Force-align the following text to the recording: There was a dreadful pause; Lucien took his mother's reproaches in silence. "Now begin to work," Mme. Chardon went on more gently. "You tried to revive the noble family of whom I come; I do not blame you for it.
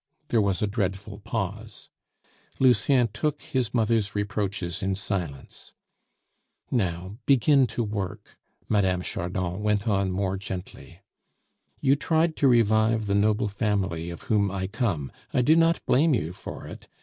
There 0.29 0.41
was 0.41 0.63
a 0.63 0.67
dreadful 0.67 1.19
pause; 1.19 1.89
Lucien 2.57 3.07
took 3.13 3.39
his 3.39 3.71
mother's 3.71 4.15
reproaches 4.15 4.81
in 4.81 4.95
silence. 4.95 5.73
"Now 6.71 7.19
begin 7.27 7.67
to 7.67 7.83
work," 7.83 8.35
Mme. 8.67 9.01
Chardon 9.03 9.61
went 9.61 9.87
on 9.87 10.09
more 10.11 10.37
gently. 10.37 11.01
"You 11.81 11.95
tried 11.95 12.35
to 12.37 12.47
revive 12.47 13.05
the 13.05 13.13
noble 13.13 13.47
family 13.47 14.09
of 14.09 14.23
whom 14.23 14.49
I 14.49 14.65
come; 14.65 15.11
I 15.35 15.43
do 15.43 15.55
not 15.55 15.85
blame 15.85 16.15
you 16.15 16.33
for 16.33 16.65
it. 16.65 16.87